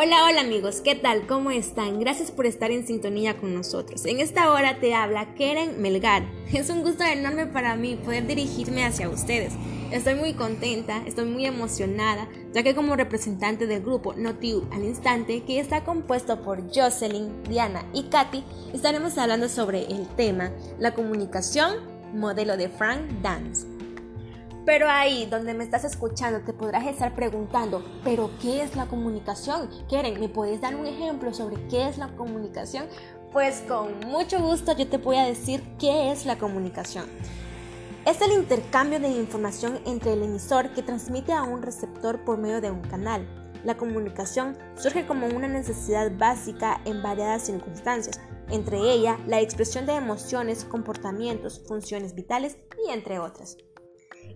[0.00, 1.26] Hola, hola amigos, ¿qué tal?
[1.26, 1.98] ¿Cómo están?
[1.98, 4.06] Gracias por estar en sintonía con nosotros.
[4.06, 6.22] En esta hora te habla Keren Melgar.
[6.52, 9.54] Es un gusto enorme para mí poder dirigirme hacia ustedes.
[9.90, 15.42] Estoy muy contenta, estoy muy emocionada, ya que como representante del grupo Notiu al Instante,
[15.42, 21.74] que está compuesto por Jocelyn, Diana y Katy, estaremos hablando sobre el tema la comunicación,
[22.14, 23.77] modelo de Frank Dance.
[24.68, 29.70] Pero ahí donde me estás escuchando te podrás estar preguntando, ¿pero qué es la comunicación?
[29.88, 32.84] Keren, ¿me puedes dar un ejemplo sobre qué es la comunicación?
[33.32, 37.06] Pues con mucho gusto yo te voy a decir qué es la comunicación.
[38.04, 42.60] Es el intercambio de información entre el emisor que transmite a un receptor por medio
[42.60, 43.26] de un canal.
[43.64, 49.94] La comunicación surge como una necesidad básica en variadas circunstancias, entre ellas la expresión de
[49.94, 53.56] emociones, comportamientos, funciones vitales y entre otras.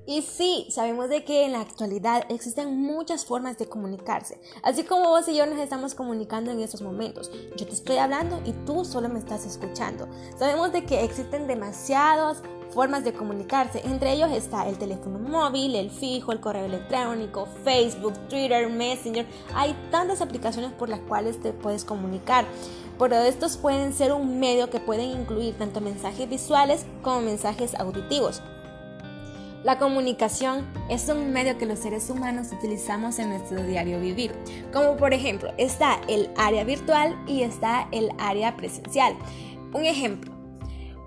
[0.07, 5.09] Y sí, sabemos de que en la actualidad existen muchas formas de comunicarse, así como
[5.09, 7.31] vos y yo nos estamos comunicando en estos momentos.
[7.57, 10.09] Yo te estoy hablando y tú solo me estás escuchando.
[10.39, 15.91] Sabemos de que existen demasiadas formas de comunicarse, entre ellos está el teléfono móvil, el
[15.91, 19.27] fijo, el correo electrónico, Facebook, Twitter, Messenger.
[19.55, 22.47] Hay tantas aplicaciones por las cuales te puedes comunicar.
[22.99, 28.43] Pero estos pueden ser un medio que pueden incluir tanto mensajes visuales como mensajes auditivos.
[29.65, 34.33] La comunicación es un medio que los seres humanos utilizamos en nuestro diario vivir,
[34.73, 39.15] como por ejemplo está el área virtual y está el área presencial.
[39.73, 40.33] Un ejemplo,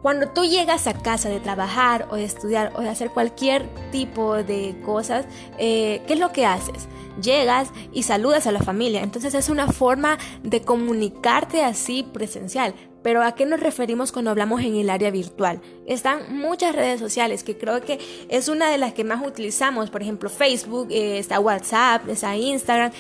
[0.02, 4.36] cuando tú llegas a casa de trabajar o de estudiar o de hacer cualquier tipo
[4.36, 5.26] de cosas,
[5.58, 6.88] eh, ¿qué es lo que haces?
[7.22, 9.04] Llegas y saludas a la familia.
[9.04, 12.74] Entonces es una forma de comunicarte así presencial.
[13.06, 15.62] Pero ¿a qué nos referimos cuando hablamos en el área virtual?
[15.86, 19.92] Están muchas redes sociales que creo que es una de las que más utilizamos.
[19.92, 22.92] Por ejemplo, Facebook, eh, está WhatsApp, está Instagram.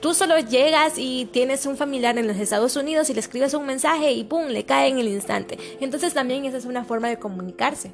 [0.00, 3.64] Tú solo llegas y tienes un familiar en los Estados Unidos y le escribes un
[3.64, 4.46] mensaje y ¡pum!
[4.46, 5.56] le cae en el instante.
[5.80, 7.92] Entonces también esa es una forma de comunicarse.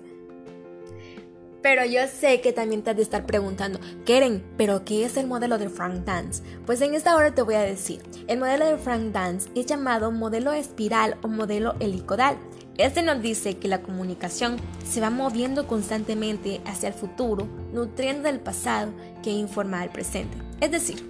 [1.62, 5.26] Pero yo sé que también te has de estar preguntando, Keren, ¿pero qué es el
[5.26, 6.42] modelo de Frank Dance?
[6.64, 10.10] Pues en esta hora te voy a decir, el modelo de Frank Dance es llamado
[10.10, 12.38] modelo espiral o modelo helicodal.
[12.78, 14.56] Este nos dice que la comunicación
[14.88, 20.38] se va moviendo constantemente hacia el futuro, nutriendo del pasado que informa al presente.
[20.60, 21.06] Es decir,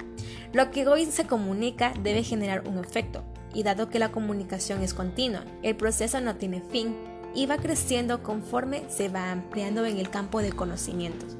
[0.52, 3.22] lo que hoy se comunica debe generar un efecto,
[3.54, 6.96] y dado que la comunicación es continua, el proceso no tiene fin
[7.34, 11.39] y va creciendo conforme se va ampliando en el campo de conocimientos.